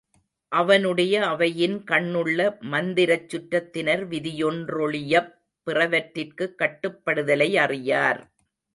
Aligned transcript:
அவனுடைய 0.51 1.27
அவையின் 1.27 1.83
கண்ணுள்ள 1.83 2.57
மந்திரச் 2.59 3.27
சுற்றத்தினர் 3.35 4.03
விதியொன்றொழியப் 4.09 5.31
பிறவற்றிற்குக் 5.67 6.57
கட்டுப்படுதலை 6.57 7.55
அறியார். 7.55 8.21